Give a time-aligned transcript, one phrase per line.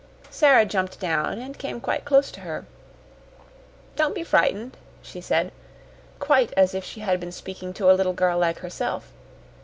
[0.31, 2.65] Sara jumped down, and came quite close to her.
[3.95, 5.51] "Don't be frightened," she said,
[6.17, 9.13] quite as if she had been speaking to a little girl like herself.